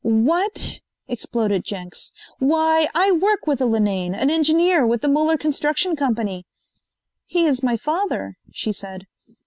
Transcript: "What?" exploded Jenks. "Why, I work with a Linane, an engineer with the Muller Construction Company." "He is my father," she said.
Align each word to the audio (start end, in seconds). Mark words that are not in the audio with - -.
"What?" 0.03 0.81
exploded 1.07 1.63
Jenks. 1.63 2.11
"Why, 2.39 2.87
I 2.95 3.11
work 3.11 3.45
with 3.45 3.61
a 3.61 3.65
Linane, 3.67 4.15
an 4.15 4.31
engineer 4.31 4.83
with 4.83 5.01
the 5.03 5.07
Muller 5.07 5.37
Construction 5.37 5.95
Company." 5.95 6.47
"He 7.27 7.45
is 7.45 7.61
my 7.61 7.77
father," 7.77 8.37
she 8.51 8.71
said. 8.71 9.05